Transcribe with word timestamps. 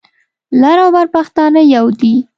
لر 0.61 0.77
او 0.85 0.89
بر 0.95 1.07
پښتانه 1.15 1.61
يو 1.75 1.85
دي. 1.99 2.13